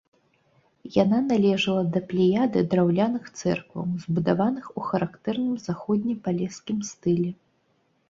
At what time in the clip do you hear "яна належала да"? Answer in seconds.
1.03-2.01